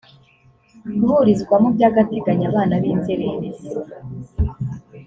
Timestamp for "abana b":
2.51-2.83